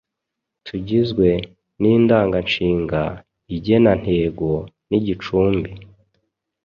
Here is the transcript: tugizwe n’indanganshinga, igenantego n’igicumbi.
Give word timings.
tugizwe 0.65 1.29
n’indanganshinga, 1.81 3.01
igenantego 3.55 4.49
n’igicumbi. 4.89 5.71